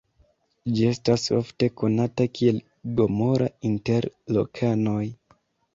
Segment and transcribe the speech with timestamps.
[0.77, 2.59] Ĝi estas ofte konata kiel
[2.97, 5.03] "Gomora" inter lokanoj.